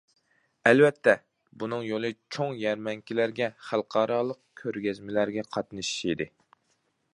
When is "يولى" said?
1.87-2.11